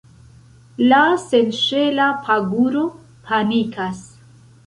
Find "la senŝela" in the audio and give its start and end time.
0.91-2.07